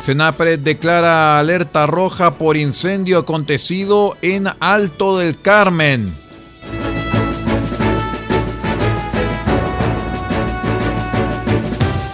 Senapred 0.00 0.58
declara 0.58 1.38
alerta 1.38 1.86
roja 1.86 2.38
por 2.38 2.56
incendio 2.56 3.18
acontecido 3.18 4.16
en 4.22 4.46
Alto 4.58 5.18
del 5.18 5.38
Carmen. 5.38 6.14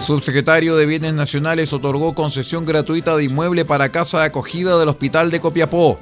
Subsecretario 0.01 0.75
de 0.75 0.85
Bienes 0.85 1.13
Nacionales 1.13 1.71
otorgó 1.71 2.13
concesión 2.13 2.65
gratuita 2.65 3.15
de 3.15 3.23
inmueble 3.23 3.63
para 3.63 3.89
casa 3.89 4.19
de 4.19 4.25
acogida 4.25 4.77
del 4.77 4.89
Hospital 4.89 5.31
de 5.31 5.39
Copiapó. 5.39 5.99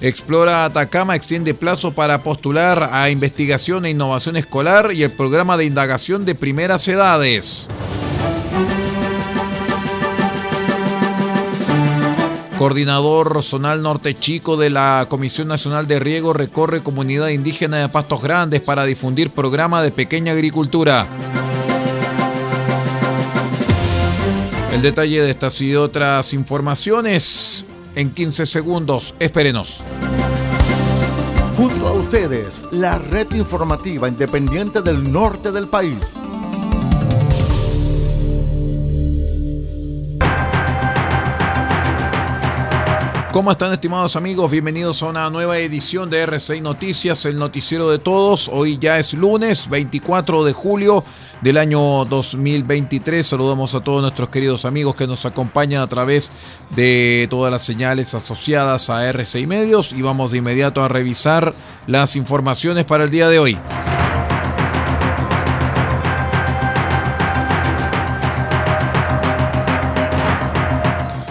Explora 0.00 0.64
Atacama 0.64 1.16
extiende 1.16 1.54
plazo 1.54 1.92
para 1.92 2.22
postular 2.22 2.90
a 2.92 3.10
investigación 3.10 3.84
e 3.84 3.90
innovación 3.90 4.36
escolar 4.36 4.92
y 4.92 5.02
el 5.02 5.12
programa 5.12 5.56
de 5.56 5.64
indagación 5.64 6.24
de 6.24 6.36
primeras 6.36 6.86
edades. 6.86 7.66
Coordinador 12.56 13.42
Zonal 13.42 13.82
Norte 13.82 14.16
Chico 14.18 14.56
de 14.56 14.70
la 14.70 15.06
Comisión 15.08 15.48
Nacional 15.48 15.88
de 15.88 15.98
Riego 15.98 16.32
recorre 16.32 16.80
comunidad 16.80 17.28
indígena 17.28 17.78
de 17.78 17.88
Pastos 17.88 18.22
Grandes 18.22 18.60
para 18.60 18.84
difundir 18.84 19.30
programa 19.30 19.82
de 19.82 19.90
pequeña 19.90 20.32
agricultura. 20.32 21.06
El 24.72 24.80
detalle 24.80 25.22
de 25.22 25.30
estas 25.30 25.60
y 25.60 25.74
otras 25.74 26.34
informaciones 26.34 27.66
en 27.98 28.12
15 28.12 28.46
segundos. 28.46 29.14
Espérenos. 29.18 29.82
Junto 31.56 31.88
a 31.88 31.92
ustedes, 31.92 32.62
la 32.70 32.96
red 32.98 33.26
informativa 33.34 34.08
independiente 34.08 34.80
del 34.82 35.12
norte 35.12 35.50
del 35.50 35.66
país. 35.66 35.98
¿Cómo 43.38 43.52
están 43.52 43.72
estimados 43.72 44.16
amigos? 44.16 44.50
Bienvenidos 44.50 45.00
a 45.00 45.06
una 45.06 45.30
nueva 45.30 45.58
edición 45.58 46.10
de 46.10 46.26
R6 46.26 46.60
Noticias, 46.60 47.24
el 47.24 47.38
noticiero 47.38 47.88
de 47.88 48.00
todos. 48.00 48.50
Hoy 48.52 48.78
ya 48.80 48.98
es 48.98 49.14
lunes 49.14 49.70
24 49.70 50.42
de 50.42 50.52
julio 50.52 51.04
del 51.40 51.56
año 51.58 52.04
2023. 52.06 53.24
Saludamos 53.24 53.76
a 53.76 53.80
todos 53.80 54.02
nuestros 54.02 54.28
queridos 54.30 54.64
amigos 54.64 54.96
que 54.96 55.06
nos 55.06 55.24
acompañan 55.24 55.82
a 55.82 55.86
través 55.86 56.32
de 56.70 57.28
todas 57.30 57.52
las 57.52 57.62
señales 57.62 58.12
asociadas 58.12 58.90
a 58.90 59.08
R6 59.08 59.46
Medios 59.46 59.92
y 59.92 60.02
vamos 60.02 60.32
de 60.32 60.38
inmediato 60.38 60.82
a 60.82 60.88
revisar 60.88 61.54
las 61.86 62.16
informaciones 62.16 62.86
para 62.86 63.04
el 63.04 63.10
día 63.12 63.28
de 63.28 63.38
hoy. 63.38 63.56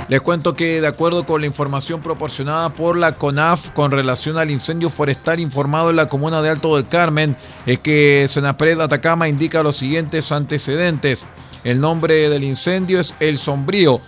Les 0.09 0.21
cuento 0.21 0.55
que 0.55 0.79
de 0.79 0.87
acuerdo 0.87 1.25
con 1.25 1.41
la 1.41 1.47
información 1.47 2.01
proporcionada 2.01 2.69
por 2.69 2.95
la 2.95 3.17
CONAF 3.17 3.71
con 3.71 3.91
relación 3.91 4.37
al 4.37 4.51
incendio 4.51 4.89
forestal 4.89 5.41
informado 5.41 5.89
en 5.89 5.97
la 5.97 6.07
comuna 6.07 6.41
de 6.41 6.49
Alto 6.49 6.77
del 6.77 6.87
Carmen, 6.87 7.35
es 7.65 7.79
que 7.79 8.25
Senapred 8.29 8.79
Atacama 8.79 9.27
indica 9.27 9.63
los 9.63 9.75
siguientes 9.75 10.31
antecedentes. 10.31 11.25
El 11.65 11.81
nombre 11.81 12.29
del 12.29 12.45
incendio 12.45 13.01
es 13.01 13.15
El 13.19 13.37
Sombrío. 13.37 13.99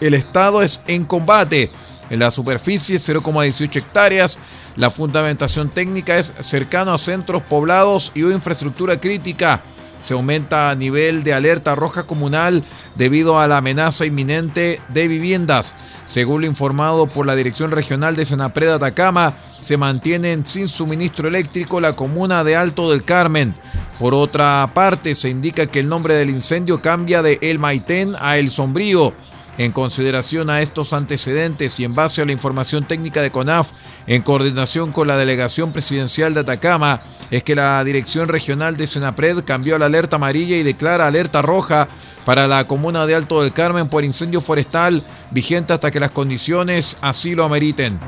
El 0.00 0.14
estado 0.14 0.62
es 0.62 0.80
en 0.86 1.04
combate. 1.04 1.70
En 2.08 2.20
la 2.20 2.30
superficie 2.30 2.98
0,18 2.98 3.76
hectáreas. 3.76 4.38
La 4.74 4.90
fundamentación 4.90 5.68
técnica 5.68 6.16
es 6.16 6.32
cercano 6.40 6.94
a 6.94 6.98
centros 6.98 7.42
poblados 7.42 8.10
y 8.14 8.22
o 8.22 8.30
infraestructura 8.30 8.98
crítica 8.98 9.62
se 10.02 10.14
aumenta 10.14 10.70
a 10.70 10.74
nivel 10.74 11.24
de 11.24 11.34
alerta 11.34 11.74
roja 11.74 12.04
comunal 12.04 12.62
debido 12.94 13.40
a 13.40 13.46
la 13.46 13.58
amenaza 13.58 14.06
inminente 14.06 14.80
de 14.88 15.08
viviendas. 15.08 15.74
Según 16.06 16.42
lo 16.42 16.46
informado 16.46 17.06
por 17.06 17.26
la 17.26 17.34
Dirección 17.34 17.70
Regional 17.70 18.16
de 18.16 18.26
Senapreda 18.26 18.76
Atacama, 18.76 19.36
se 19.60 19.76
mantienen 19.76 20.46
sin 20.46 20.68
suministro 20.68 21.26
eléctrico 21.28 21.80
la 21.80 21.96
comuna 21.96 22.44
de 22.44 22.56
Alto 22.56 22.90
del 22.90 23.04
Carmen. 23.04 23.54
Por 23.98 24.14
otra 24.14 24.70
parte, 24.74 25.14
se 25.14 25.30
indica 25.30 25.66
que 25.66 25.80
el 25.80 25.88
nombre 25.88 26.14
del 26.14 26.30
incendio 26.30 26.80
cambia 26.82 27.22
de 27.22 27.38
El 27.40 27.58
Maitén 27.58 28.14
a 28.20 28.38
El 28.38 28.50
Sombrío. 28.50 29.12
En 29.58 29.72
consideración 29.72 30.50
a 30.50 30.60
estos 30.60 30.92
antecedentes 30.92 31.80
y 31.80 31.84
en 31.84 31.94
base 31.94 32.20
a 32.20 32.26
la 32.26 32.32
información 32.32 32.86
técnica 32.86 33.22
de 33.22 33.30
CONAF, 33.30 33.70
en 34.06 34.22
coordinación 34.22 34.92
con 34.92 35.08
la 35.08 35.16
Delegación 35.16 35.72
Presidencial 35.72 36.34
de 36.34 36.40
Atacama, 36.40 37.00
es 37.30 37.42
que 37.42 37.54
la 37.54 37.82
Dirección 37.84 38.28
Regional 38.28 38.76
de 38.76 38.86
Senapred 38.86 39.44
cambió 39.44 39.78
la 39.78 39.86
alerta 39.86 40.16
amarilla 40.16 40.56
y 40.56 40.62
declara 40.62 41.06
alerta 41.06 41.42
roja 41.42 41.88
para 42.24 42.46
la 42.46 42.66
comuna 42.66 43.06
de 43.06 43.14
Alto 43.14 43.42
del 43.42 43.52
Carmen 43.52 43.88
por 43.88 44.04
incendio 44.04 44.40
forestal, 44.40 45.02
vigente 45.30 45.72
hasta 45.72 45.90
que 45.90 46.00
las 46.00 46.10
condiciones 46.10 46.96
así 47.00 47.34
lo 47.34 47.44
ameriten. 47.44 47.98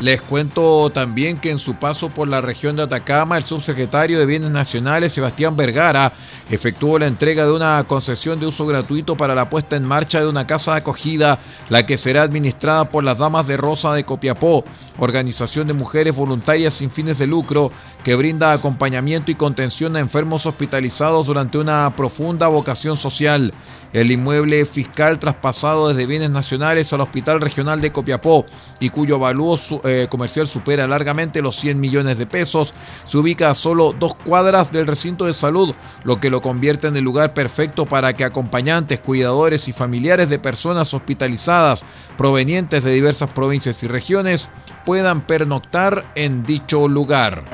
Les 0.00 0.22
cuento 0.22 0.88
también 0.88 1.38
que 1.38 1.50
en 1.50 1.58
su 1.58 1.74
paso 1.74 2.08
por 2.08 2.26
la 2.26 2.40
región 2.40 2.74
de 2.74 2.84
Atacama, 2.84 3.36
el 3.36 3.44
subsecretario 3.44 4.18
de 4.18 4.24
Bienes 4.24 4.50
Nacionales, 4.50 5.12
Sebastián 5.12 5.56
Vergara, 5.56 6.14
efectuó 6.48 6.98
la 6.98 7.06
entrega 7.06 7.44
de 7.44 7.52
una 7.52 7.84
concesión 7.86 8.40
de 8.40 8.46
uso 8.46 8.66
gratuito 8.66 9.18
para 9.18 9.34
la 9.34 9.50
puesta 9.50 9.76
en 9.76 9.84
marcha 9.84 10.20
de 10.20 10.28
una 10.28 10.46
casa 10.46 10.72
de 10.72 10.78
acogida, 10.78 11.38
la 11.68 11.84
que 11.84 11.98
será 11.98 12.22
administrada 12.22 12.88
por 12.88 13.04
las 13.04 13.18
Damas 13.18 13.46
de 13.46 13.58
Rosa 13.58 13.92
de 13.92 14.04
Copiapó, 14.04 14.64
organización 14.96 15.66
de 15.66 15.74
mujeres 15.74 16.14
voluntarias 16.14 16.72
sin 16.72 16.90
fines 16.90 17.18
de 17.18 17.26
lucro 17.26 17.70
que 18.02 18.14
brinda 18.14 18.52
acompañamiento 18.52 19.30
y 19.30 19.34
contención 19.34 19.96
a 19.96 20.00
enfermos 20.00 20.46
hospitalizados 20.46 21.26
durante 21.26 21.58
una 21.58 21.94
profunda 21.94 22.48
vocación 22.48 22.96
social. 22.96 23.52
El 23.92 24.10
inmueble 24.10 24.64
fiscal 24.66 25.18
traspasado 25.18 25.88
desde 25.88 26.06
bienes 26.06 26.30
nacionales 26.30 26.92
al 26.92 27.00
Hospital 27.00 27.40
Regional 27.40 27.80
de 27.80 27.92
Copiapó 27.92 28.46
y 28.78 28.90
cuyo 28.90 29.16
avalúo 29.16 29.58
eh, 29.90 30.08
comercial 30.08 30.46
supera 30.46 30.86
largamente 30.86 31.42
los 31.42 31.56
100 31.56 31.80
millones 31.80 32.18
de 32.18 32.26
pesos, 32.26 32.74
se 33.04 33.18
ubica 33.18 33.50
a 33.50 33.54
solo 33.54 33.94
dos 33.98 34.14
cuadras 34.14 34.70
del 34.70 34.86
recinto 34.86 35.24
de 35.26 35.34
salud, 35.34 35.74
lo 36.04 36.20
que 36.20 36.30
lo 36.30 36.40
convierte 36.42 36.86
en 36.86 36.96
el 36.96 37.04
lugar 37.04 37.34
perfecto 37.34 37.86
para 37.86 38.14
que 38.14 38.24
acompañantes, 38.24 39.00
cuidadores 39.00 39.68
y 39.68 39.72
familiares 39.72 40.28
de 40.28 40.38
personas 40.38 40.94
hospitalizadas 40.94 41.84
provenientes 42.16 42.84
de 42.84 42.92
diversas 42.92 43.30
provincias 43.30 43.82
y 43.82 43.88
regiones 43.88 44.48
puedan 44.84 45.22
pernoctar 45.22 46.12
en 46.14 46.44
dicho 46.44 46.88
lugar. 46.88 47.44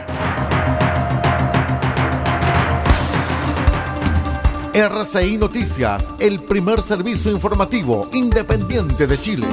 RCI 4.76 5.38
Noticias, 5.38 6.04
el 6.18 6.42
primer 6.42 6.82
servicio 6.82 7.30
informativo 7.30 8.10
independiente 8.12 9.06
de 9.06 9.18
Chile. 9.18 9.46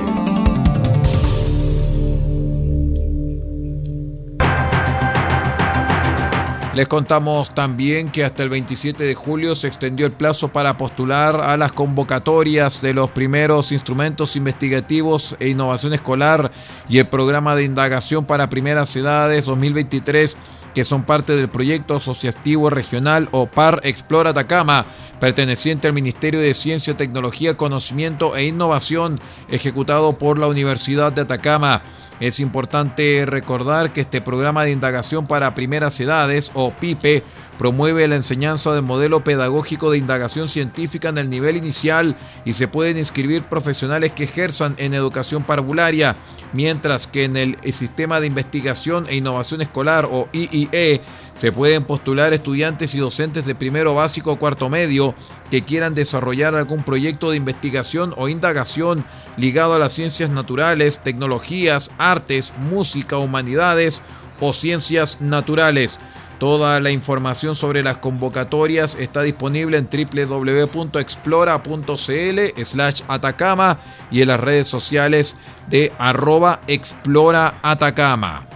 Les 6.73 6.87
contamos 6.87 7.53
también 7.53 8.09
que 8.09 8.25
hasta 8.25 8.41
el 8.41 8.49
27 8.49 9.03
de 9.03 9.13
julio 9.13 9.55
se 9.55 9.67
extendió 9.67 10.07
el 10.07 10.11
plazo 10.11 10.51
para 10.51 10.75
postular 10.75 11.39
a 11.39 11.55
las 11.55 11.71
convocatorias 11.71 12.81
de 12.81 12.95
los 12.95 13.11
primeros 13.11 13.71
instrumentos 13.71 14.35
investigativos 14.35 15.35
e 15.39 15.49
innovación 15.49 15.93
escolar 15.93 16.51
y 16.89 16.97
el 16.97 17.05
programa 17.05 17.55
de 17.55 17.65
indagación 17.65 18.25
para 18.25 18.49
primeras 18.49 18.95
edades 18.95 19.45
2023 19.45 20.35
que 20.73 20.83
son 20.83 21.03
parte 21.03 21.35
del 21.35 21.49
proyecto 21.49 21.97
asociativo 21.97 22.71
regional 22.71 23.29
o 23.31 23.45
PAR 23.45 23.79
Explora 23.83 24.31
Atacama, 24.31 24.87
perteneciente 25.19 25.87
al 25.87 25.93
Ministerio 25.93 26.39
de 26.39 26.55
Ciencia, 26.55 26.97
Tecnología, 26.97 27.55
Conocimiento 27.55 28.35
e 28.35 28.45
Innovación, 28.45 29.21
ejecutado 29.49 30.17
por 30.17 30.39
la 30.39 30.47
Universidad 30.47 31.13
de 31.13 31.21
Atacama. 31.21 31.83
Es 32.23 32.39
importante 32.39 33.25
recordar 33.25 33.91
que 33.91 33.99
este 33.99 34.21
programa 34.21 34.63
de 34.63 34.71
indagación 34.71 35.27
para 35.27 35.53
primeras 35.55 35.99
edades, 35.99 36.51
o 36.53 36.71
PIPE, 36.71 37.21
promueve 37.57 38.07
la 38.07 38.15
enseñanza 38.15 38.71
del 38.71 38.81
modelo 38.81 39.25
pedagógico 39.25 39.91
de 39.91 39.97
indagación 39.97 40.47
científica 40.47 41.09
en 41.09 41.17
el 41.17 41.29
nivel 41.29 41.57
inicial 41.57 42.15
y 42.45 42.53
se 42.53 42.69
pueden 42.69 42.97
inscribir 42.97 43.43
profesionales 43.43 44.13
que 44.13 44.23
ejerzan 44.23 44.73
en 44.77 44.93
educación 44.93 45.43
parvularia, 45.43 46.15
mientras 46.53 47.07
que 47.07 47.25
en 47.25 47.35
el 47.35 47.57
sistema 47.73 48.21
de 48.21 48.27
investigación 48.27 49.05
e 49.09 49.17
innovación 49.17 49.59
escolar, 49.59 50.07
o 50.09 50.29
IIE, 50.31 51.01
se 51.35 51.51
pueden 51.51 51.83
postular 51.83 52.33
estudiantes 52.33 52.95
y 52.95 52.99
docentes 52.99 53.45
de 53.45 53.55
primero 53.55 53.95
básico 53.95 54.33
o 54.33 54.39
cuarto 54.39 54.69
medio 54.69 55.15
que 55.49 55.65
quieran 55.65 55.95
desarrollar 55.95 56.55
algún 56.55 56.83
proyecto 56.83 57.31
de 57.31 57.37
investigación 57.37 58.13
o 58.17 58.29
indagación 58.29 59.03
ligado 59.37 59.73
a 59.73 59.79
las 59.79 59.93
ciencias 59.93 60.29
naturales, 60.29 60.99
tecnologías, 60.99 61.89
artes, 61.97 62.53
música, 62.57 63.17
humanidades 63.17 64.03
o 64.39 64.53
ciencias 64.53 65.19
naturales. 65.21 65.97
Toda 66.39 66.79
la 66.79 66.91
información 66.91 67.55
sobre 67.55 67.83
las 67.83 67.97
convocatorias 67.97 68.95
está 68.99 69.21
disponible 69.21 69.77
en 69.77 69.89
www.explora.cl 69.89 72.65
slash 72.65 73.01
Atacama 73.07 73.79
y 74.11 74.21
en 74.21 74.27
las 74.27 74.39
redes 74.39 74.67
sociales 74.67 75.35
de 75.69 75.93
arroba 75.97 76.61
Explora 76.67 77.59
Atacama. 77.63 78.52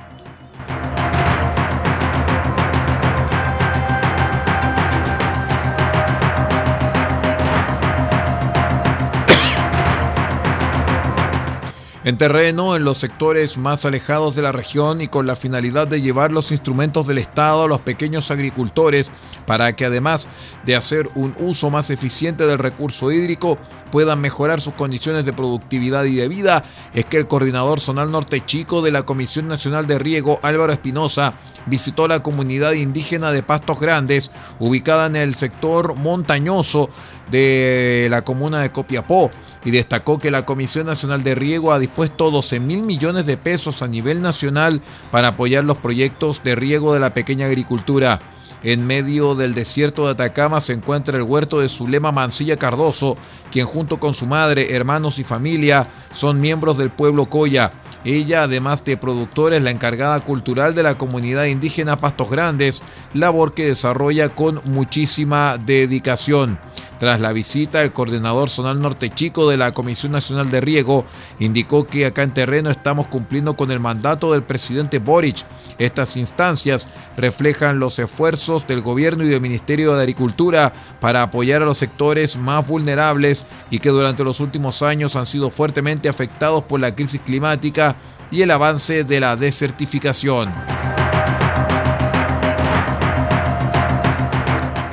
En 12.08 12.18
terreno 12.18 12.78
en 12.78 12.86
los 12.86 13.00
sectores 13.00 13.58
más 13.58 13.84
alejados 13.84 14.34
de 14.34 14.42
la 14.42 14.54
región 14.54 15.02
y 15.02 15.10
con 15.10 15.28
la 15.28 15.36
finalidad 15.36 15.90
de 15.90 16.02
llevar 16.02 16.32
los 16.32 16.54
instrumentos 16.54 17.06
del 17.06 17.18
Estado 17.18 17.64
a 17.64 17.68
los 17.68 17.82
pequeños 17.82 18.32
agricultores 18.32 19.12
para 19.46 19.76
que 19.76 19.84
además 19.84 20.30
de 20.66 20.78
hacer 20.78 21.10
un 21.16 21.36
uso 21.38 21.70
más 21.70 21.90
eficiente 21.90 22.48
del 22.48 22.60
recurso 22.60 23.12
hídrico 23.12 23.58
puedan 23.92 24.22
mejorar 24.22 24.62
sus 24.62 24.74
condiciones 24.76 25.26
de 25.26 25.34
productividad 25.34 26.06
y 26.06 26.16
de 26.16 26.30
vida, 26.30 26.64
es 26.94 27.04
que 27.04 27.18
el 27.18 27.28
coordinador 27.28 27.82
zonal 27.82 28.10
norte 28.10 28.44
chico 28.46 28.82
de 28.82 28.92
la 28.92 29.04
Comisión 29.04 29.50
Nacional 29.50 29.86
de 29.86 30.00
Riego, 30.00 30.40
Álvaro 30.44 30.72
Espinosa, 30.72 31.34
visitó 31.66 32.08
la 32.08 32.24
comunidad 32.24 32.72
indígena 32.72 33.34
de 33.34 33.44
Pastos 33.44 33.82
Grandes, 33.82 34.32
ubicada 34.60 35.08
en 35.08 35.18
el 35.18 35.36
sector 35.36 35.96
montañoso 35.96 36.90
de 37.32 38.08
la 38.10 38.24
comuna 38.24 38.62
de 38.62 38.72
Copiapó 38.72 39.32
y 39.66 39.72
destacó 39.72 40.18
que 40.18 40.32
la 40.32 40.46
Comisión 40.46 40.86
Nacional 40.86 41.24
de 41.24 41.36
Riego 41.36 41.74
ha 41.74 41.80
dispuesto 41.80 42.32
12 42.32 42.60
mil 42.60 42.84
millones 42.84 43.26
de 43.26 43.38
pesos 43.38 43.82
a 43.82 43.88
nivel 43.88 44.22
nacional 44.22 44.82
para 45.12 45.30
apoyar 45.30 45.64
los 45.64 45.78
proyectos 45.78 46.42
de 46.44 46.56
riego 46.56 46.94
de 46.94 47.00
la 47.00 47.14
pequeña 47.14 47.48
agricultura. 47.48 48.20
En 48.64 48.88
medio 48.88 49.36
del 49.36 49.54
desierto 49.54 50.06
de 50.06 50.12
Atacama 50.12 50.62
se 50.62 50.74
encuentra 50.74 51.18
el 51.18 51.24
huerto 51.24 51.60
de 51.60 51.70
Zulema 51.70 52.12
Mancilla 52.12 52.58
Cardoso, 52.58 53.18
quien 53.52 53.68
junto 53.68 54.00
con 54.00 54.14
su 54.14 54.26
madre, 54.26 54.76
hermanos 54.76 55.20
y 55.20 55.24
familia 55.24 55.88
son 56.12 56.42
miembros 56.42 56.78
del 56.78 56.90
pueblo 56.90 57.28
Coya. 57.28 57.72
Ella, 58.04 58.44
además 58.44 58.84
de 58.84 58.96
productora, 58.96 59.58
es 59.58 59.64
la 59.64 59.72
encargada 59.72 60.20
cultural 60.22 60.74
de 60.74 60.84
la 60.84 60.98
comunidad 60.98 61.46
indígena 61.46 62.00
Pastos 62.00 62.30
Grandes, 62.30 62.82
labor 63.14 63.54
que 63.54 63.66
desarrolla 63.66 64.30
con 64.30 64.62
muchísima 64.66 65.58
dedicación. 65.58 66.58
Tras 67.00 67.20
la 67.20 67.32
visita, 67.32 67.82
el 67.82 67.92
coordinador 67.92 68.50
zonal 68.50 68.82
norte 68.82 69.12
chico 69.14 69.50
de 69.50 69.58
la 69.58 69.72
Comisión 69.72 70.14
Nacional 70.14 70.50
de 70.50 70.62
Riego 70.62 71.06
indicó 71.40 71.86
que 71.86 72.06
acá 72.06 72.24
en 72.24 72.32
terreno 72.32 72.72
estamos 72.72 73.08
cumpliendo 73.08 73.56
con 73.56 73.72
el 73.72 73.80
mandato 73.80 74.32
del 74.32 74.44
presidente 74.44 74.98
Boric. 74.98 75.46
Estas 75.78 76.18
instancias 76.18 76.88
reflejan 77.16 77.80
los 77.80 78.00
esfuerzos 78.00 78.47
del 78.48 78.82
gobierno 78.82 79.26
y 79.26 79.28
del 79.28 79.42
Ministerio 79.42 79.94
de 79.94 80.02
Agricultura 80.02 80.72
para 81.02 81.22
apoyar 81.24 81.62
a 81.62 81.66
los 81.66 81.78
sectores 81.78 82.38
más 82.38 82.66
vulnerables 82.66 83.44
y 83.70 83.80
que 83.80 83.90
durante 83.90 84.24
los 84.24 84.40
últimos 84.40 84.82
años 84.82 85.18
han 85.18 85.26
sido 85.26 85.52
fuertemente 85.52 86.08
afectados 86.08 86.64
por 86.64 86.80
la 86.80 86.96
crisis 86.96 87.20
climática 87.20 87.98
y 88.32 88.42
el 88.42 88.52
avance 88.52 89.04
de 89.04 89.20
la 89.20 89.36
desertificación. 89.36 90.54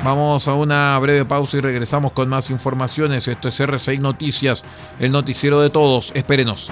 Vamos 0.03 0.47
a 0.47 0.53
una 0.53 0.99
breve 0.99 1.23
pausa 1.25 1.57
y 1.57 1.61
regresamos 1.61 2.11
con 2.11 2.27
más 2.27 2.49
informaciones. 2.49 3.27
Esto 3.27 3.47
es 3.47 3.59
R6 3.59 3.99
Noticias, 3.99 4.65
el 4.99 5.11
noticiero 5.11 5.61
de 5.61 5.69
todos. 5.69 6.11
Espérenos. 6.13 6.71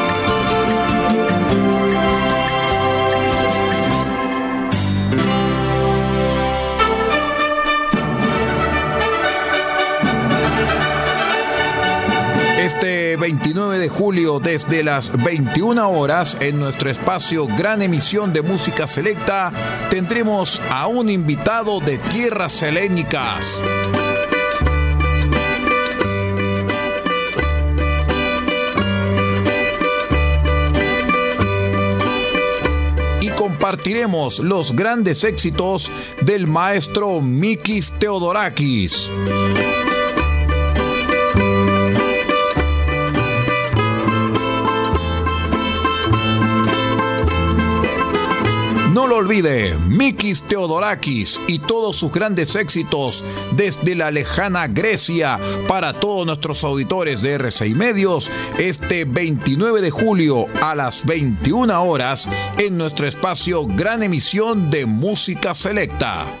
29 12.79 13.79
de 13.79 13.89
julio 13.89 14.39
desde 14.39 14.83
las 14.83 15.11
21 15.23 15.89
horas 15.89 16.37
en 16.39 16.59
nuestro 16.59 16.89
espacio 16.89 17.47
Gran 17.47 17.81
Emisión 17.81 18.33
de 18.33 18.41
Música 18.41 18.87
Selecta 18.87 19.51
tendremos 19.89 20.61
a 20.69 20.87
un 20.87 21.09
invitado 21.09 21.79
de 21.79 21.97
tierras 21.97 22.61
helénicas. 22.61 23.59
Y 33.21 33.29
compartiremos 33.29 34.39
los 34.39 34.75
grandes 34.75 35.23
éxitos 35.23 35.91
del 36.21 36.47
maestro 36.47 37.21
Mikis 37.21 37.91
Theodorakis. 37.99 39.09
Olvide, 49.31 49.73
Mikis 49.87 50.43
Theodorakis 50.43 51.39
y 51.47 51.59
todos 51.59 51.95
sus 51.95 52.11
grandes 52.11 52.57
éxitos 52.57 53.23
desde 53.55 53.95
la 53.95 54.11
lejana 54.11 54.67
Grecia 54.67 55.39
para 55.69 55.93
todos 55.93 56.25
nuestros 56.25 56.65
auditores 56.65 57.21
de 57.21 57.39
R6 57.39 57.73
Medios 57.73 58.29
este 58.59 59.05
29 59.05 59.79
de 59.79 59.89
julio 59.89 60.47
a 60.61 60.75
las 60.75 61.05
21 61.05 61.81
horas 61.81 62.27
en 62.57 62.77
nuestro 62.77 63.07
espacio 63.07 63.65
Gran 63.65 64.03
Emisión 64.03 64.69
de 64.69 64.85
Música 64.85 65.55
Selecta. 65.55 66.40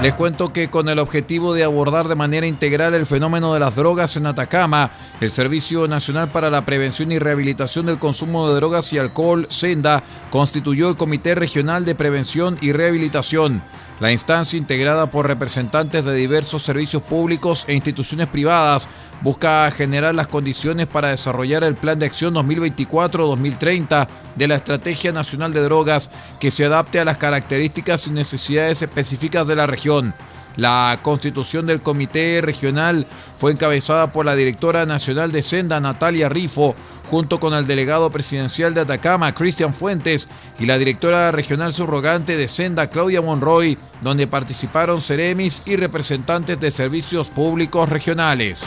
Les 0.00 0.14
cuento 0.14 0.52
que 0.52 0.70
con 0.70 0.88
el 0.88 1.00
objetivo 1.00 1.54
de 1.54 1.64
abordar 1.64 2.06
de 2.06 2.14
manera 2.14 2.46
integral 2.46 2.94
el 2.94 3.04
fenómeno 3.04 3.52
de 3.52 3.58
las 3.58 3.74
drogas 3.74 4.16
en 4.16 4.26
Atacama, 4.26 4.92
el 5.20 5.32
Servicio 5.32 5.88
Nacional 5.88 6.30
para 6.30 6.50
la 6.50 6.64
Prevención 6.64 7.10
y 7.10 7.18
Rehabilitación 7.18 7.84
del 7.84 7.98
Consumo 7.98 8.48
de 8.48 8.54
Drogas 8.54 8.92
y 8.92 8.98
Alcohol, 8.98 9.46
SENDA, 9.50 10.04
constituyó 10.30 10.88
el 10.88 10.96
Comité 10.96 11.34
Regional 11.34 11.84
de 11.84 11.96
Prevención 11.96 12.58
y 12.60 12.70
Rehabilitación. 12.70 13.60
La 14.00 14.12
instancia, 14.12 14.56
integrada 14.56 15.10
por 15.10 15.26
representantes 15.26 16.04
de 16.04 16.14
diversos 16.14 16.62
servicios 16.62 17.02
públicos 17.02 17.64
e 17.66 17.74
instituciones 17.74 18.28
privadas, 18.28 18.86
busca 19.22 19.68
generar 19.72 20.14
las 20.14 20.28
condiciones 20.28 20.86
para 20.86 21.08
desarrollar 21.08 21.64
el 21.64 21.74
Plan 21.74 21.98
de 21.98 22.06
Acción 22.06 22.32
2024-2030 22.34 24.08
de 24.36 24.48
la 24.48 24.54
Estrategia 24.54 25.10
Nacional 25.10 25.52
de 25.52 25.62
Drogas 25.62 26.12
que 26.38 26.52
se 26.52 26.64
adapte 26.64 27.00
a 27.00 27.04
las 27.04 27.16
características 27.16 28.06
y 28.06 28.10
necesidades 28.10 28.82
específicas 28.82 29.48
de 29.48 29.56
la 29.56 29.66
región. 29.66 30.14
La 30.58 30.98
constitución 31.02 31.66
del 31.66 31.82
Comité 31.82 32.40
Regional 32.42 33.06
fue 33.38 33.52
encabezada 33.52 34.12
por 34.12 34.26
la 34.26 34.34
directora 34.34 34.86
nacional 34.86 35.30
de 35.30 35.42
Senda, 35.42 35.80
Natalia 35.80 36.28
Rifo, 36.28 36.74
junto 37.08 37.38
con 37.38 37.54
el 37.54 37.68
delegado 37.68 38.10
presidencial 38.10 38.74
de 38.74 38.80
Atacama, 38.80 39.32
Cristian 39.32 39.72
Fuentes, 39.72 40.28
y 40.58 40.66
la 40.66 40.76
directora 40.76 41.30
regional 41.30 41.72
subrogante 41.72 42.36
de 42.36 42.48
Senda, 42.48 42.90
Claudia 42.90 43.22
Monroy, 43.22 43.78
donde 44.02 44.26
participaron 44.26 45.00
Ceremis 45.00 45.62
y 45.64 45.76
representantes 45.76 46.58
de 46.58 46.72
servicios 46.72 47.28
públicos 47.28 47.88
regionales. 47.88 48.64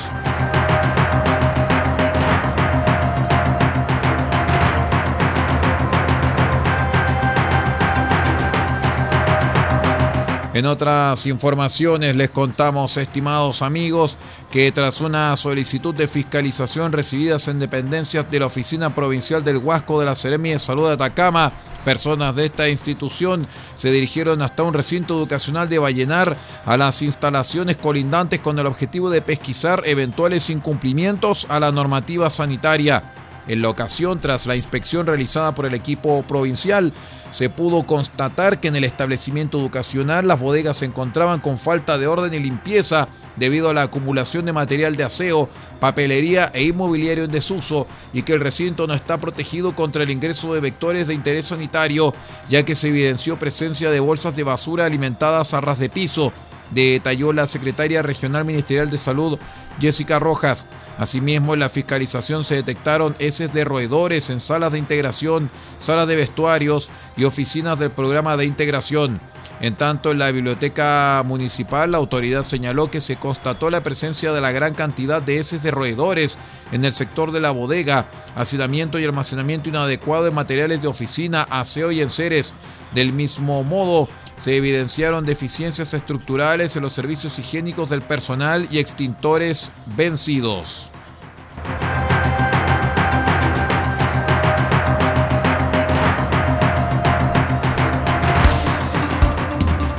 En 10.54 10.66
otras 10.66 11.28
informaciones 11.28 12.14
les 12.18 12.30
contamos, 12.30 12.98
estimados 12.98 13.62
amigos, 13.62 14.18
que 14.52 14.70
tras 14.74 15.00
una 15.00 15.38
solicitud 15.38 15.96
de 15.96 16.10
fiscalización 16.10 16.92
recibidas 16.92 17.48
en 17.48 17.58
dependencias 17.58 18.30
de 18.30 18.42
la 18.42 18.48
Oficina 18.48 18.94
Provincial 18.94 19.46
del 19.46 19.58
Huasco 19.58 19.98
de 19.98 20.08
la 20.08 20.16
Seremia 20.16 20.52
de 20.52 20.60
Salud 20.60 20.88
de 20.88 20.96
Atacama, 20.96 21.54
personas 21.86 22.36
de 22.36 22.46
esta 22.46 22.68
institución 22.68 23.48
se 23.76 23.92
dirigieron 23.92 24.42
hasta 24.42 24.64
un 24.64 24.74
recinto 24.74 25.18
educacional 25.18 25.70
de 25.70 25.80
Vallenar 25.80 26.38
a 26.66 26.76
las 26.76 27.02
instalaciones 27.02 27.78
colindantes 27.78 28.42
con 28.42 28.60
el 28.60 28.66
objetivo 28.68 29.10
de 29.10 29.22
pesquisar 29.22 29.84
eventuales 29.86 30.50
incumplimientos 30.50 31.48
a 31.50 31.62
la 31.62 31.72
normativa 31.72 32.30
sanitaria. 32.30 33.11
En 33.48 33.62
la 33.62 33.70
ocasión, 33.70 34.20
tras 34.20 34.46
la 34.46 34.56
inspección 34.56 35.08
realizada 35.08 35.56
por 35.56 35.66
el 35.66 35.74
equipo 35.74 36.22
provincial, 36.24 36.94
se 37.32 37.50
pudo 37.50 37.84
constatar 37.84 38.60
que 38.60 38.68
en 38.68 38.76
el 38.76 38.84
establecimiento 38.84 39.60
educacional 39.60 40.28
las 40.28 40.40
bodegas 40.40 40.78
se 40.78 40.86
encontraban 40.86 41.40
con 41.40 41.58
falta 41.58 41.98
de 41.98 42.08
orden 42.08 42.34
y 42.34 42.40
limpieza 42.40 43.08
debido 43.38 43.70
a 43.70 43.74
la 43.74 43.84
acumulación 43.84 44.46
de 44.46 44.54
material 44.54 44.96
de 44.96 45.06
aseo, 45.06 45.50
papelería 45.80 46.52
e 46.54 46.64
inmobiliario 46.64 47.24
en 47.24 47.32
desuso 47.32 47.88
y 48.14 48.22
que 48.22 48.34
el 48.34 48.42
recinto 48.42 48.86
no 48.86 48.94
está 48.94 49.18
protegido 49.18 49.76
contra 49.76 50.04
el 50.04 50.12
ingreso 50.12 50.54
de 50.54 50.60
vectores 50.60 51.08
de 51.08 51.14
interés 51.14 51.48
sanitario, 51.48 52.14
ya 52.50 52.64
que 52.64 52.76
se 52.76 52.90
evidenció 52.90 53.40
presencia 53.40 53.90
de 53.90 54.00
bolsas 54.00 54.36
de 54.36 54.44
basura 54.44 54.86
alimentadas 54.86 55.54
a 55.54 55.62
ras 55.62 55.80
de 55.80 55.90
piso, 55.90 56.34
detalló 56.72 57.34
la 57.34 57.48
secretaria 57.48 58.02
regional 58.02 58.46
ministerial 58.46 58.90
de 58.90 58.98
salud, 58.98 59.38
Jessica 59.80 60.20
Rojas. 60.20 60.66
Asimismo, 60.98 61.54
en 61.54 61.60
la 61.62 61.70
fiscalización 61.70 62.44
se 62.44 62.56
detectaron 62.56 63.16
heces 63.20 63.54
de 63.54 63.64
roedores 63.64 64.30
en 64.30 64.40
salas 64.40 64.72
de 64.72 64.80
integración, 64.80 65.50
salas 65.80 66.08
de 66.08 66.16
vestuarios 66.16 66.90
y 67.18 67.24
oficinas 67.24 67.80
del 67.80 67.92
programa 67.92 68.38
de 68.38 68.46
integración. 68.46 69.20
En 69.62 69.76
tanto, 69.76 70.10
en 70.12 70.18
la 70.18 70.32
biblioteca 70.32 71.22
municipal, 71.24 71.92
la 71.92 72.00
autoridad 72.00 72.46
señaló 72.46 72.90
que 72.90 73.00
se 73.00 73.18
constató 73.18 73.70
la 73.70 73.84
presencia 73.84 74.32
de 74.32 74.42
la 74.42 74.52
gran 74.52 74.74
cantidad 74.74 75.22
de 75.22 75.38
heces 75.38 75.62
de 75.62 75.70
roedores 75.70 76.40
en 76.72 76.84
el 76.84 76.94
sector 76.94 77.32
de 77.32 77.42
la 77.42 77.52
bodega, 77.52 78.10
hacinamiento 78.36 79.00
y 79.00 79.04
almacenamiento 79.04 79.70
inadecuado 79.70 80.24
de 80.24 80.32
materiales 80.32 80.82
de 80.82 80.88
oficina, 80.88 81.44
aseo 81.44 81.92
y 81.92 82.02
enseres. 82.02 82.56
Del 82.96 83.14
mismo 83.14 83.64
modo, 83.64 84.10
se 84.42 84.58
evidenciaron 84.58 85.24
deficiencias 85.24 85.94
estructurales 85.94 86.76
en 86.76 86.82
los 86.82 86.94
servicios 86.94 87.38
higiénicos 87.38 87.92
del 87.92 88.02
personal 88.02 88.68
y 88.72 88.80
extintores 88.80 89.72
vencidos. 89.96 90.90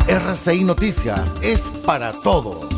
RCI 0.08 0.64
Noticias 0.64 1.20
es 1.40 1.60
para 1.86 2.10
todos. 2.10 2.71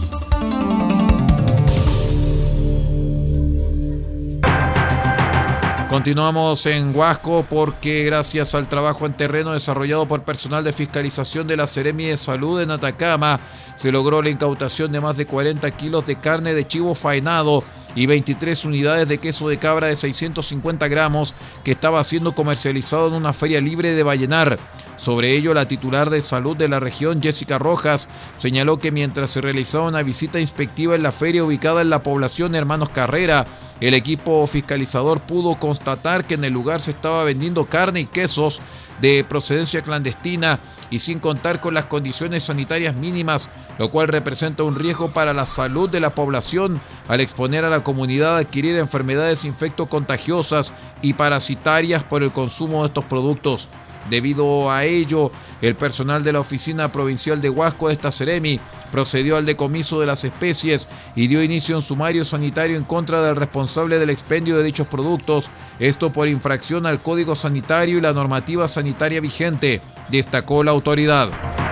Continuamos 5.94 6.66
en 6.66 6.92
Huasco 6.92 7.46
porque 7.48 8.02
gracias 8.02 8.56
al 8.56 8.66
trabajo 8.66 9.06
en 9.06 9.12
terreno 9.12 9.52
desarrollado 9.52 10.08
por 10.08 10.24
personal 10.24 10.64
de 10.64 10.72
fiscalización 10.72 11.46
de 11.46 11.56
la 11.56 11.68
Seremi 11.68 12.06
de 12.06 12.16
Salud 12.16 12.60
en 12.60 12.72
Atacama, 12.72 13.38
se 13.76 13.92
logró 13.92 14.20
la 14.20 14.28
incautación 14.28 14.90
de 14.90 15.00
más 15.00 15.16
de 15.16 15.26
40 15.26 15.70
kilos 15.76 16.04
de 16.04 16.16
carne 16.16 16.52
de 16.52 16.66
chivo 16.66 16.96
faenado 16.96 17.62
y 17.94 18.06
23 18.06 18.64
unidades 18.64 19.08
de 19.08 19.18
queso 19.18 19.48
de 19.48 19.58
cabra 19.58 19.88
de 19.88 19.96
650 19.96 20.88
gramos 20.88 21.34
que 21.62 21.72
estaba 21.72 22.02
siendo 22.04 22.34
comercializado 22.34 23.08
en 23.08 23.14
una 23.14 23.32
feria 23.32 23.60
libre 23.60 23.94
de 23.94 24.02
Vallenar. 24.02 24.58
Sobre 24.96 25.32
ello, 25.32 25.54
la 25.54 25.66
titular 25.66 26.10
de 26.10 26.22
salud 26.22 26.56
de 26.56 26.68
la 26.68 26.80
región, 26.80 27.20
Jessica 27.22 27.58
Rojas, 27.58 28.08
señaló 28.38 28.78
que 28.78 28.92
mientras 28.92 29.30
se 29.30 29.40
realizaba 29.40 29.88
una 29.88 30.02
visita 30.02 30.40
inspectiva 30.40 30.94
en 30.94 31.02
la 31.02 31.12
feria 31.12 31.44
ubicada 31.44 31.82
en 31.82 31.90
la 31.90 32.02
población 32.02 32.54
Hermanos 32.54 32.90
Carrera, 32.90 33.46
el 33.80 33.94
equipo 33.94 34.46
fiscalizador 34.46 35.20
pudo 35.20 35.56
constatar 35.56 36.26
que 36.26 36.34
en 36.34 36.44
el 36.44 36.52
lugar 36.52 36.80
se 36.80 36.92
estaba 36.92 37.24
vendiendo 37.24 37.64
carne 37.64 38.00
y 38.00 38.06
quesos 38.06 38.62
de 39.00 39.24
procedencia 39.24 39.82
clandestina 39.82 40.60
y 40.90 40.98
sin 40.98 41.18
contar 41.18 41.60
con 41.60 41.74
las 41.74 41.86
condiciones 41.86 42.44
sanitarias 42.44 42.94
mínimas, 42.94 43.48
lo 43.78 43.90
cual 43.90 44.08
representa 44.08 44.62
un 44.62 44.76
riesgo 44.76 45.12
para 45.12 45.34
la 45.34 45.46
salud 45.46 45.88
de 45.88 46.00
la 46.00 46.14
población 46.14 46.80
al 47.08 47.20
exponer 47.20 47.64
a 47.64 47.70
la 47.70 47.84
comunidad 47.84 48.36
a 48.36 48.40
adquirir 48.40 48.76
enfermedades 48.76 49.44
infectocontagiosas 49.44 50.72
y 51.02 51.14
parasitarias 51.14 52.04
por 52.04 52.22
el 52.22 52.32
consumo 52.32 52.82
de 52.82 52.88
estos 52.88 53.04
productos. 53.04 53.68
Debido 54.10 54.70
a 54.70 54.84
ello, 54.84 55.32
el 55.62 55.76
personal 55.76 56.22
de 56.22 56.32
la 56.32 56.40
Oficina 56.40 56.92
Provincial 56.92 57.40
de 57.40 57.50
Huasco 57.50 57.88
de 57.88 57.94
esta 57.94 58.12
Ceremi 58.12 58.60
procedió 58.90 59.36
al 59.36 59.46
decomiso 59.46 59.98
de 59.98 60.06
las 60.06 60.24
especies 60.24 60.88
y 61.16 61.26
dio 61.26 61.42
inicio 61.42 61.74
a 61.74 61.78
un 61.78 61.82
sumario 61.82 62.24
sanitario 62.24 62.76
en 62.76 62.84
contra 62.84 63.22
del 63.22 63.36
responsable 63.36 63.98
del 63.98 64.10
expendio 64.10 64.56
de 64.56 64.64
dichos 64.64 64.86
productos, 64.86 65.50
esto 65.78 66.12
por 66.12 66.28
infracción 66.28 66.86
al 66.86 67.02
Código 67.02 67.34
Sanitario 67.34 67.98
y 67.98 68.02
la 68.02 68.12
normativa 68.12 68.68
sanitaria 68.68 69.20
vigente, 69.20 69.82
destacó 70.10 70.62
la 70.62 70.72
autoridad. 70.72 71.63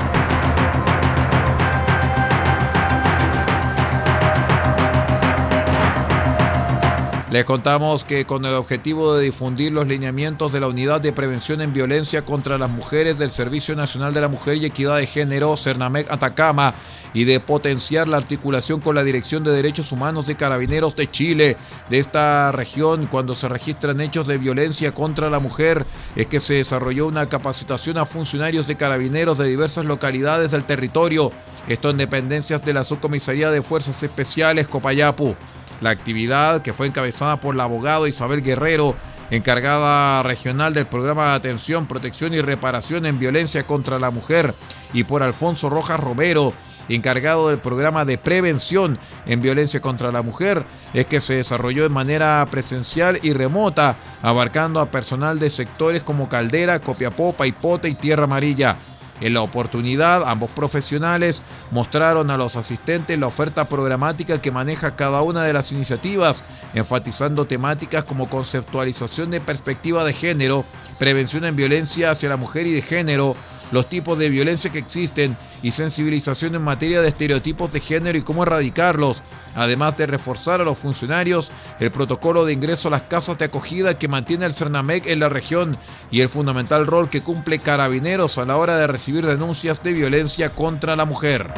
Les 7.33 7.47
contamos 7.47 8.05
que 8.05 8.27
con 8.27 8.45
el 8.45 8.53
objetivo 8.53 9.17
de 9.17 9.25
difundir 9.25 9.73
los 9.73 9.87
lineamientos 9.87 10.53
de 10.53 10.61
la 10.61 10.69
Unidad 10.69 11.01
de 11.01 11.15
Prevención 11.15 11.63
en 11.63 11.73
Violencia 11.73 12.27
contra 12.27 12.59
las 12.59 12.69
Mujeres 12.69 13.19
del 13.19 13.31
Servicio 13.31 13.75
Nacional 13.75 14.13
de 14.13 14.21
la 14.21 14.29
Mujer 14.29 14.59
y 14.59 14.67
Equidad 14.67 14.99
de 14.99 15.07
Género, 15.07 15.57
Cernamec 15.57 16.13
Atacama, 16.13 16.75
y 17.15 17.25
de 17.25 17.41
potenciar 17.41 18.07
la 18.07 18.19
articulación 18.19 18.83
con 18.83 18.95
la 18.95 19.03
Dirección 19.03 19.45
de 19.45 19.51
Derechos 19.51 19.93
Humanos 19.93 20.27
de 20.27 20.37
Carabineros 20.37 20.95
de 20.95 21.11
Chile, 21.11 21.57
de 21.89 21.99
esta 22.01 22.53
región, 22.53 23.07
cuando 23.07 23.35
se 23.35 23.49
registran 23.49 24.03
hechos 24.03 24.27
de 24.27 24.37
violencia 24.37 24.93
contra 24.93 25.31
la 25.31 25.41
mujer, 25.41 25.87
es 26.17 26.27
que 26.27 26.39
se 26.39 26.53
desarrolló 26.53 27.07
una 27.07 27.31
capacitación 27.31 27.97
a 27.97 28.05
funcionarios 28.05 28.67
de 28.67 28.77
carabineros 28.77 29.39
de 29.39 29.49
diversas 29.49 29.87
localidades 29.87 30.51
del 30.51 30.65
territorio, 30.65 31.33
esto 31.67 31.89
en 31.89 31.97
dependencias 31.97 32.63
de 32.63 32.75
la 32.75 32.85
Subcomisaría 32.85 33.51
de 33.51 33.63
Fuerzas 33.63 34.03
Especiales 34.03 34.69
Copayapu. 34.69 35.35
La 35.83 35.91
actividad, 35.91 36.63
que 36.63 36.73
fue 36.73 36.87
encabezada 36.87 37.41
por 37.41 37.57
la 37.57 37.65
abogado 37.65 38.07
Isabel 38.07 38.41
Guerrero, 38.41 38.95
encargada 39.31 40.23
regional 40.23 40.75
del 40.75 40.87
programa 40.87 41.31
de 41.31 41.35
atención, 41.35 41.87
protección 41.87 42.35
y 42.35 42.41
reparación 42.41 43.05
en 43.05 43.19
violencia 43.19 43.67
contra 43.67 43.99
la 43.99 44.13
mujer, 44.13 44.55
y 44.93 45.03
por 45.03 45.25
Alfonso 45.25 45.69
Rojas 45.69 45.99
Romero, 45.99 46.55
encargado 46.89 47.49
del 47.49 47.59
programa 47.59 48.05
de 48.05 48.17
prevención 48.17 48.97
en 49.27 49.43
violencia 49.43 49.81
contra 49.81 50.13
la 50.13 50.23
mujer, 50.23 50.65
es 50.95 51.07
que 51.07 51.21
se 51.21 51.35
desarrolló 51.35 51.83
de 51.83 51.89
manera 51.89 52.47
presencial 52.49 53.19
y 53.23 53.33
remota, 53.33 53.97
abarcando 54.23 54.79
a 54.79 54.91
personal 54.91 55.41
de 55.41 55.51
sectores 55.51 56.05
como 56.05 56.29
Caldera, 56.29 56.79
Copiapó, 56.79 57.33
Paipote 57.33 57.89
y 57.89 57.95
Tierra 57.95 58.25
Amarilla. 58.25 58.79
En 59.23 59.35
la 59.35 59.43
oportunidad, 59.43 60.29
ambos 60.29 60.51
profesionales 60.51 61.43
mostraron 61.71 62.29
a 62.33 62.37
los 62.37 62.57
asistentes 62.57 63.17
la 63.17 63.29
oferta 63.29 63.69
programática 63.69 64.43
que 64.43 64.51
maneja 64.51 64.97
cada 64.97 65.23
una 65.23 65.45
de 65.45 65.53
las 65.53 65.71
iniciativas, 65.71 66.43
enfatizando 66.75 67.45
temáticas 67.45 68.05
como 68.05 68.29
conceptualización 68.29 69.31
de 69.31 69.41
perspectiva 69.41 70.03
de 70.05 70.13
género, 70.13 70.65
prevención 70.99 71.45
en 71.45 71.55
violencia 71.55 72.11
hacia 72.11 72.29
la 72.31 72.37
mujer 72.37 72.67
y 72.67 72.73
de 72.73 72.83
género, 72.83 73.37
los 73.73 73.89
tipos 73.89 74.17
de 74.19 74.31
violencia 74.31 74.71
que 74.71 74.79
existen 74.79 75.37
y 75.63 75.73
sensibilización 75.73 76.55
en 76.55 76.63
materia 76.63 77.01
de 77.01 77.09
estereotipos 77.09 77.73
de 77.73 77.81
género 77.81 78.17
y 78.17 78.23
cómo 78.23 78.45
erradicarlos, 78.45 79.23
además 79.57 79.97
de 79.97 80.07
reforzar 80.07 80.61
a 80.61 80.65
los 80.65 80.79
funcionarios 80.79 81.51
el 81.81 81.91
protocolo 81.91 82.45
de 82.45 82.53
ingreso 82.53 82.89
a 82.89 82.93
las 82.93 83.03
casas 83.03 83.39
de 83.39 83.47
acogida 83.47 83.99
que 83.99 84.09
mantiene 84.09 84.47
el 84.47 84.53
CERNAMEC 84.53 85.07
en 85.07 85.21
la 85.21 85.29
región 85.29 85.77
y 86.11 86.21
el 86.21 86.29
fundamental 86.29 86.87
rol 86.87 87.11
que 87.11 87.23
cumple 87.23 87.59
Carabineros 87.59 88.39
a 88.39 88.45
la 88.45 88.57
hora 88.57 88.77
de 88.77 88.87
recibir 88.87 89.27
denuncias 89.27 89.83
de 89.83 89.93
violencia 89.93 90.51
contra 90.51 90.95
la 90.95 91.05
mujer. 91.05 91.53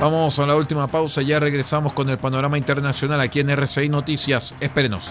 Vamos 0.00 0.38
a 0.38 0.44
la 0.44 0.54
última 0.54 0.86
pausa, 0.86 1.22
ya 1.22 1.40
regresamos 1.40 1.94
con 1.94 2.10
el 2.10 2.18
panorama 2.18 2.58
internacional 2.58 3.20
aquí 3.20 3.40
en 3.40 3.48
RCI 3.48 3.88
Noticias. 3.88 4.54
Espérenos. 4.60 5.10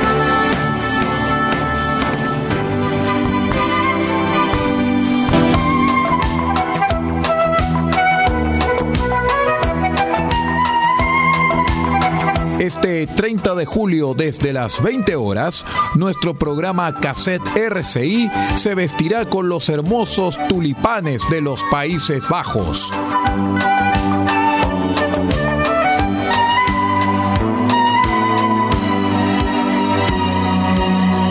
Este 13.01 13.15
30 13.15 13.55
de 13.55 13.65
julio 13.65 14.13
desde 14.13 14.53
las 14.53 14.79
20 14.79 15.15
horas, 15.15 15.65
nuestro 15.95 16.35
programa 16.35 16.93
Cassette 16.93 17.41
RCI 17.57 18.29
se 18.53 18.75
vestirá 18.75 19.25
con 19.25 19.49
los 19.49 19.69
hermosos 19.69 20.37
tulipanes 20.47 21.23
de 21.31 21.41
los 21.41 21.63
Países 21.71 22.29
Bajos. 22.29 22.93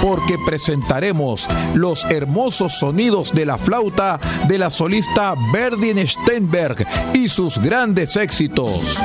porque 0.02 0.38
presentaremos 0.44 1.48
los 1.74 2.04
hermosos 2.06 2.78
sonidos 2.80 3.32
de 3.32 3.46
la 3.46 3.58
flauta 3.58 4.18
de 4.48 4.58
la 4.58 4.70
solista 4.70 5.36
Berdien 5.52 6.04
Steinberg 6.04 6.84
y 7.14 7.28
sus 7.28 7.58
grandes 7.58 8.16
éxitos. 8.16 8.98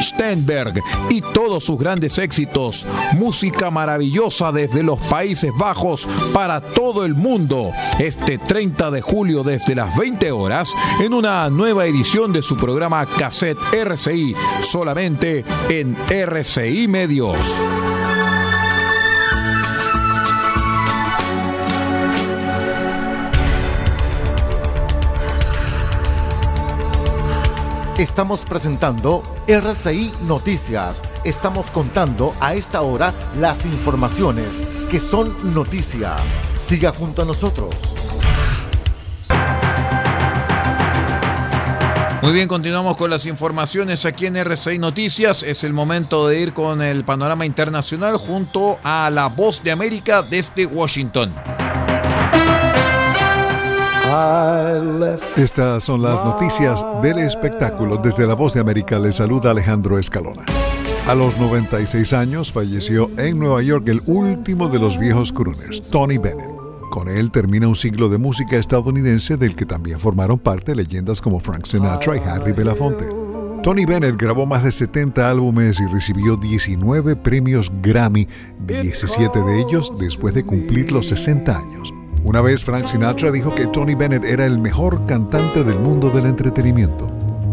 Steinberg 0.00 0.80
y 1.10 1.20
todos 1.20 1.64
sus 1.64 1.78
grandes 1.78 2.18
éxitos. 2.18 2.86
Música 3.14 3.70
maravillosa 3.70 4.52
desde 4.52 4.82
los 4.82 4.98
Países 5.00 5.52
Bajos 5.58 6.08
para 6.32 6.60
todo 6.60 7.04
el 7.04 7.14
mundo. 7.14 7.72
Este 7.98 8.38
30 8.38 8.90
de 8.90 9.00
julio 9.00 9.42
desde 9.42 9.74
las 9.74 9.96
20 9.96 10.32
horas 10.32 10.72
en 11.00 11.14
una 11.14 11.48
nueva 11.50 11.86
edición 11.86 12.32
de 12.32 12.42
su 12.42 12.56
programa 12.56 13.06
Cassette 13.06 13.58
RCI, 13.72 14.34
solamente 14.60 15.44
en 15.68 15.96
RCI 16.10 16.88
Medios. 16.88 17.36
Estamos 27.98 28.44
presentando 28.44 29.22
RCI 29.46 30.12
Noticias. 30.24 31.00
Estamos 31.24 31.70
contando 31.70 32.34
a 32.40 32.52
esta 32.52 32.82
hora 32.82 33.14
las 33.40 33.64
informaciones 33.64 34.48
que 34.90 35.00
son 35.00 35.54
noticia. 35.54 36.14
Siga 36.58 36.92
junto 36.92 37.22
a 37.22 37.24
nosotros. 37.24 37.74
Muy 42.20 42.32
bien, 42.32 42.48
continuamos 42.48 42.98
con 42.98 43.08
las 43.08 43.24
informaciones 43.24 44.04
aquí 44.04 44.26
en 44.26 44.36
RCI 44.36 44.78
Noticias. 44.78 45.42
Es 45.42 45.64
el 45.64 45.72
momento 45.72 46.28
de 46.28 46.38
ir 46.38 46.52
con 46.52 46.82
el 46.82 47.02
panorama 47.02 47.46
internacional 47.46 48.18
junto 48.18 48.78
a 48.84 49.08
la 49.08 49.28
voz 49.28 49.62
de 49.62 49.70
América 49.70 50.20
desde 50.20 50.66
Washington. 50.66 51.32
Estas 55.36 55.84
son 55.84 56.02
las 56.02 56.24
noticias 56.24 56.84
del 57.02 57.18
espectáculo. 57.18 57.98
Desde 57.98 58.26
La 58.26 58.34
Voz 58.34 58.54
de 58.54 58.60
América 58.60 58.98
le 58.98 59.12
saluda 59.12 59.50
Alejandro 59.50 59.98
Escalona. 59.98 60.44
A 61.06 61.14
los 61.14 61.38
96 61.38 62.12
años 62.14 62.50
falleció 62.50 63.10
en 63.16 63.38
Nueva 63.38 63.62
York 63.62 63.86
el 63.88 64.00
último 64.06 64.68
de 64.68 64.78
los 64.78 64.98
viejos 64.98 65.32
crooners, 65.32 65.90
Tony 65.90 66.18
Bennett. 66.18 66.50
Con 66.90 67.08
él 67.08 67.30
termina 67.30 67.68
un 67.68 67.76
siglo 67.76 68.08
de 68.08 68.18
música 68.18 68.56
estadounidense 68.56 69.36
del 69.36 69.54
que 69.54 69.66
también 69.66 70.00
formaron 70.00 70.38
parte 70.38 70.74
leyendas 70.74 71.20
como 71.20 71.38
Frank 71.38 71.66
Sinatra 71.66 72.16
y 72.16 72.20
Harry 72.20 72.52
Belafonte. 72.52 73.06
Tony 73.62 73.84
Bennett 73.84 74.16
grabó 74.16 74.46
más 74.46 74.64
de 74.64 74.72
70 74.72 75.28
álbumes 75.28 75.78
y 75.80 75.86
recibió 75.92 76.36
19 76.36 77.16
premios 77.16 77.70
Grammy, 77.82 78.26
17 78.66 79.42
de 79.42 79.60
ellos 79.60 79.92
después 79.98 80.34
de 80.34 80.44
cumplir 80.44 80.90
los 80.90 81.08
60 81.08 81.58
años. 81.58 81.92
Una 82.26 82.40
vez 82.40 82.64
Frank 82.64 82.86
Sinatra 82.86 83.30
dijo 83.30 83.54
que 83.54 83.68
Tony 83.68 83.94
Bennett 83.94 84.24
era 84.24 84.46
el 84.46 84.58
mejor 84.58 85.06
cantante 85.06 85.62
del 85.62 85.78
mundo 85.78 86.10
del 86.10 86.26
entretenimiento. 86.26 87.08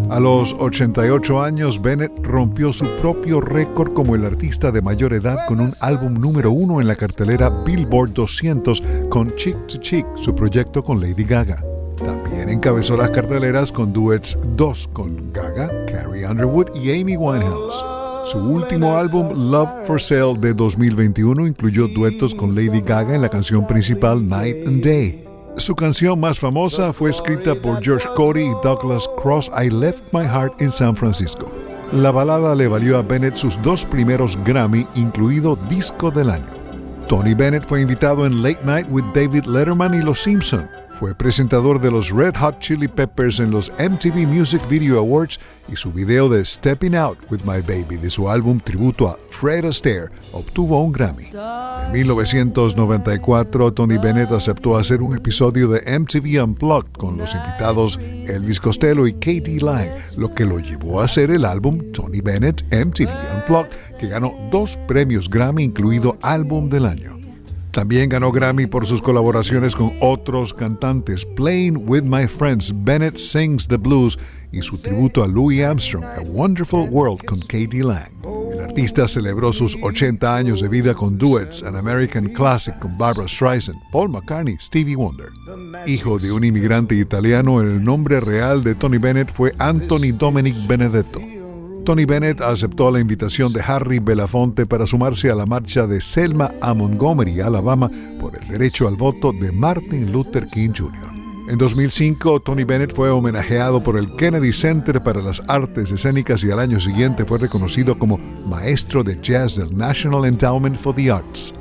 A 0.10 0.20
los 0.20 0.56
88 0.58 1.44
años, 1.44 1.80
Bennett 1.80 2.12
rompió 2.24 2.74
su 2.74 2.88
propio 2.96 3.40
récord 3.40 3.94
como 3.94 4.16
el 4.16 4.26
artista 4.26 4.72
de 4.72 4.82
mayor 4.82 5.14
edad 5.14 5.38
con 5.48 5.60
un 5.60 5.72
álbum 5.80 6.16
número 6.16 6.52
uno 6.52 6.82
en 6.82 6.88
la 6.88 6.96
cartelera 6.96 7.52
Billboard 7.52 8.14
200 8.14 8.82
con 9.10 9.36
Chick 9.36 9.68
to 9.68 9.78
Chick, 9.78 10.08
su 10.16 10.34
proyecto 10.34 10.84
con 10.84 11.00
Lady 11.00 11.24
Gaga. 11.24 11.64
También 12.04 12.50
encabezó 12.50 12.98
las 12.98 13.12
carteleras 13.12 13.72
con 13.72 13.94
duets 13.94 14.40
2 14.56 14.90
con 14.92 15.32
Gaga, 15.32 15.70
Carrie 15.86 16.28
Underwood 16.28 16.76
y 16.76 17.00
Amy 17.00 17.16
Winehouse. 17.16 17.93
Su 18.26 18.40
último 18.40 18.96
álbum, 18.96 19.52
Love 19.52 19.86
for 19.86 20.02
Sale 20.02 20.38
de 20.40 20.54
2021, 20.54 21.46
incluyó 21.46 21.90
duetos 21.90 22.34
con 22.34 22.56
Lady 22.56 22.82
Gaga 22.82 23.16
en 23.16 23.22
la 23.22 23.30
canción 23.30 23.68
principal 23.68 24.28
Night 24.28 24.66
and 24.66 24.82
Day. 24.82 25.26
Su 25.58 25.76
canción 25.76 26.20
más 26.20 26.40
famosa 26.40 26.94
fue 26.94 27.10
escrita 27.10 27.54
por 27.54 27.84
George 27.84 28.08
Cody 28.16 28.44
y 28.44 28.54
Douglas 28.64 29.10
Cross, 29.22 29.52
I 29.62 29.70
Left 29.70 30.14
My 30.14 30.24
Heart 30.26 30.62
in 30.62 30.72
San 30.72 30.96
Francisco. 30.96 31.52
La 31.92 32.12
balada 32.12 32.56
le 32.56 32.68
valió 32.68 32.98
a 32.98 33.02
Bennett 33.02 33.36
sus 33.36 33.62
dos 33.62 33.86
primeros 33.86 34.38
Grammy, 34.46 34.88
incluido 34.96 35.58
Disco 35.70 36.10
del 36.10 36.30
Año. 36.30 36.50
Tony 37.10 37.34
Bennett 37.34 37.68
fue 37.68 37.82
invitado 37.82 38.26
en 38.26 38.42
Late 38.42 38.62
Night 38.64 38.88
with 38.90 39.04
David 39.14 39.46
Letterman 39.46 39.94
y 39.94 40.02
Los 40.02 40.24
Simpson. 40.24 40.68
Fue 41.00 41.16
presentador 41.16 41.82
de 41.82 41.90
los 41.90 42.12
Red 42.12 42.36
Hot 42.38 42.60
Chili 42.60 42.88
Peppers 42.88 43.40
en 43.40 43.52
los 43.52 43.72
MTV 43.80 44.28
Music 44.28 44.62
Video 44.70 45.00
Awards 45.00 45.40
y 45.68 45.76
su 45.76 45.92
video 45.92 46.30
de 46.30 46.46
Stepping 46.46 46.96
Out 46.96 47.18
with 47.32 47.42
My 47.46 47.62
Baby 47.62 47.98
de 47.98 48.10
su 48.10 48.30
álbum 48.30 48.60
tributo 48.60 49.08
a 49.08 49.18
Fred 49.32 49.66
Astaire 49.66 50.10
obtuvo 50.32 50.82
un 50.84 50.92
Grammy. 50.92 51.30
En 51.86 51.92
1994, 51.92 53.74
Tony 53.74 53.98
Bennett 53.98 54.32
aceptó 54.32 54.78
hacer 54.78 55.02
un 55.02 55.16
episodio 55.16 55.68
de 55.68 56.00
MTV 56.00 56.44
Unplugged 56.44 56.94
con 56.94 57.18
los 57.18 57.34
invitados 57.34 58.00
Elvis 58.28 58.60
Costello 58.60 59.08
y 59.08 59.14
Katie 59.14 59.62
Lang, 59.62 59.90
lo 60.18 60.34
que 60.34 60.46
lo 60.46 60.60
llevó 60.60 61.02
a 61.02 61.06
hacer 61.06 61.32
el 61.32 61.46
álbum 61.46 61.92
Tony 61.92 62.22
Bennett 62.22 62.64
MTV 62.72 63.10
Unplugged, 63.36 63.98
que 63.98 64.08
ganó 64.08 64.36
dos 64.52 64.78
premios 64.88 65.30
Grammy, 65.30 65.64
incluido 65.64 66.18
Álbum 66.22 66.70
del 66.70 66.86
Año. 66.86 67.23
También 67.74 68.08
ganó 68.08 68.32
Grammy 68.32 68.68
por 68.68 68.86
sus 68.86 69.02
colaboraciones 69.02 69.76
con 69.76 69.94
otros 70.00 70.54
cantantes. 70.54 71.26
Playing 71.26 71.90
with 71.90 72.04
My 72.04 72.28
Friends, 72.28 72.72
Bennett 72.84 73.18
Sings 73.18 73.68
the 73.68 73.78
Blues 73.78 74.20
y 74.52 74.62
su 74.62 74.80
tributo 74.80 75.24
a 75.24 75.28
Louis 75.28 75.64
Armstrong, 75.64 76.04
A 76.04 76.22
Wonderful 76.22 76.88
World 76.92 77.26
con 77.26 77.40
Katie 77.40 77.84
Lang. 77.84 78.12
El 78.54 78.62
artista 78.62 79.08
celebró 79.08 79.52
sus 79.52 79.76
80 79.82 80.36
años 80.36 80.62
de 80.62 80.68
vida 80.68 80.94
con 80.94 81.18
duets, 81.18 81.64
An 81.64 81.76
American 81.76 82.30
Classic 82.30 82.78
con 82.78 82.96
Barbara 82.96 83.28
Streisand, 83.28 83.80
Paul 83.92 84.10
McCartney, 84.10 84.56
Stevie 84.62 84.96
Wonder. 84.96 85.30
Hijo 85.88 86.20
de 86.20 86.32
un 86.32 86.44
inmigrante 86.44 86.94
italiano, 86.94 87.60
el 87.60 87.84
nombre 87.84 88.20
real 88.20 88.64
de 88.64 88.76
Tony 88.76 89.00
Bennett 89.00 89.34
fue 89.34 89.52
Anthony 89.58 90.12
Dominic 90.16 90.56
Benedetto. 90.68 91.33
Tony 91.86 92.06
Bennett 92.06 92.40
aceptó 92.40 92.90
la 92.92 93.02
invitación 93.02 93.52
de 93.52 93.62
Harry 93.62 94.00
Belafonte 94.00 94.66
para 94.66 94.88
sumarse 94.88 95.30
a 95.30 95.36
la 95.36 95.46
marcha 95.46 95.86
de 95.86 96.00
Selma 96.00 96.50
a 96.62 96.74
Montgomery, 96.74 97.42
Alabama, 97.42 97.92
por 98.22 98.38
el 98.38 98.48
derecho 98.48 98.88
al 98.88 98.96
voto 98.96 99.34
de 99.34 99.52
Martin 99.52 100.12
Luther 100.12 100.48
King 100.48 100.72
Jr. 100.76 101.14
En 101.50 101.58
2005, 101.58 102.40
Tony 102.40 102.64
Bennett 102.64 102.96
fue 102.96 103.10
homenajeado 103.10 103.84
por 103.84 103.98
el 103.98 104.16
Kennedy 104.16 104.54
Center 104.54 105.04
para 105.04 105.22
las 105.22 105.44
Artes 105.50 105.92
Escénicas 105.92 106.42
y 106.46 106.52
al 106.52 106.60
año 106.60 106.80
siguiente 106.80 107.26
fue 107.26 107.38
reconocido 107.38 108.00
como 108.00 108.18
maestro 108.18 109.04
de 109.04 109.20
jazz 109.22 109.58
del 109.58 109.76
National 109.76 110.24
Endowment 110.24 110.78
for 110.78 110.96
the 110.96 111.12
Arts. 111.12 111.54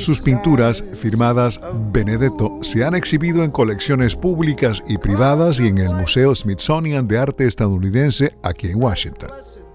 Sus 0.00 0.20
pinturas, 0.20 0.82
firmadas 0.94 1.60
Benedetto, 1.92 2.58
se 2.62 2.84
han 2.84 2.96
exhibido 2.96 3.44
en 3.44 3.52
colecciones 3.52 4.16
públicas 4.16 4.82
y 4.88 4.98
privadas 4.98 5.60
y 5.60 5.68
en 5.68 5.78
el 5.78 5.94
Museo 5.94 6.34
Smithsonian 6.34 7.06
de 7.06 7.18
Arte 7.18 7.46
Estadounidense 7.46 8.36
aquí 8.42 8.66
en 8.66 8.82
Washington. 8.82 9.30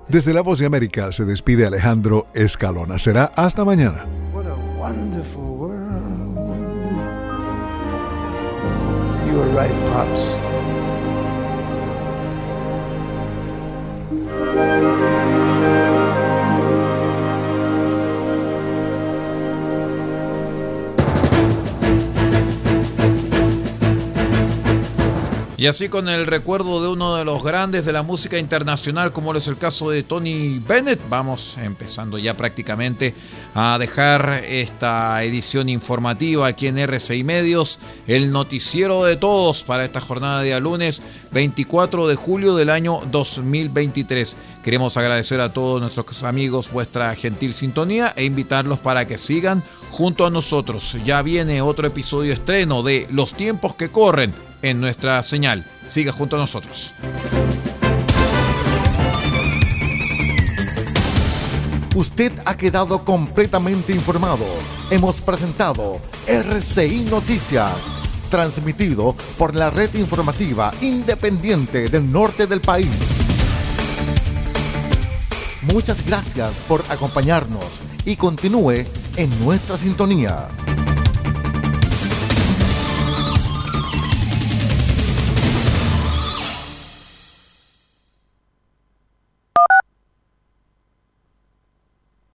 Desde 0.08 0.34
La 0.34 0.42
Voz 0.42 0.60
de 0.60 0.68
América 0.68 1.12
se 1.12 1.26
despide 1.26 1.66
Alejandro 1.66 2.28
Escalona. 2.34 3.00
Será 3.00 3.32
hasta 3.36 3.66
mañana. 3.66 4.06
You 9.28 9.42
right, 9.54 9.74
Pops. 9.92 10.38
Y 25.58 25.68
así 25.68 25.88
con 25.88 26.10
el 26.10 26.28
recuerdo 26.28 26.82
de 26.82 26.90
uno 26.90 27.16
de 27.16 27.24
los 27.24 27.42
grandes 27.42 27.86
de 27.86 27.94
la 27.94 28.04
música 28.04 28.38
internacional, 28.38 29.14
como 29.14 29.34
es 29.34 29.48
el 29.48 29.58
caso 29.58 29.90
de 29.90 30.04
Tony 30.04 30.60
Bennett, 30.60 31.00
vamos 31.10 31.58
empezando 31.58 32.18
ya 32.18 32.36
prácticamente 32.36 33.16
a 33.54 33.78
dejar 33.78 34.44
esta 34.46 35.24
edición 35.24 35.70
informativa 35.70 36.46
aquí 36.46 36.68
en 36.68 36.78
RCI 36.78 37.24
Medios, 37.24 37.80
el 38.06 38.34
noticiero 38.34 39.06
de 39.06 39.16
todos 39.16 39.64
para 39.64 39.86
esta 39.86 40.02
jornada 40.02 40.42
de 40.42 40.60
lunes 40.60 41.02
24 41.32 42.08
de 42.08 42.16
julio 42.16 42.56
del 42.58 42.70
año 42.70 43.00
2023. 43.10 44.36
Queremos 44.62 44.98
agradecer 44.98 45.40
a 45.40 45.54
todos 45.54 45.80
nuestros 45.80 46.24
amigos 46.24 46.70
vuestra 46.70 47.16
gentil 47.16 47.54
sintonía 47.54 48.14
e 48.18 48.26
invitarlos 48.26 48.80
para 48.80 49.08
que 49.08 49.18
sigan 49.18 49.64
junto 49.90 50.26
a 50.26 50.30
nosotros. 50.30 50.98
Ya 51.06 51.22
viene 51.22 51.62
otro 51.62 51.88
episodio 51.88 52.34
estreno 52.34 52.84
de 52.84 53.08
Los 53.10 53.36
tiempos 53.36 53.76
que 53.76 53.90
corren 53.90 54.34
en 54.66 54.82
nuestra 54.82 55.22
señal. 55.22 55.64
Siga 55.88 56.12
junto 56.12 56.36
a 56.36 56.40
nosotros. 56.40 56.96
Usted 61.94 62.34
ha 62.46 62.58
quedado 62.58 63.06
completamente 63.06 63.94
informado. 63.94 64.46
Hemos 64.90 65.22
presentado 65.22 66.02
RCI 66.28 67.08
Noticias, 67.12 67.74
transmitido 68.32 69.16
por 69.38 69.56
la 69.56 69.70
red 69.70 69.94
informativa 69.94 70.74
independiente 70.82 71.88
del 71.88 72.12
norte 72.12 72.48
del 72.48 72.60
país. 72.60 72.90
Muchas 75.72 76.04
gracias 76.06 76.52
por 76.68 76.84
acompañarnos 76.90 77.66
y 78.04 78.16
continúe 78.16 78.84
en 79.16 79.46
nuestra 79.46 79.78
sintonía. 79.78 80.48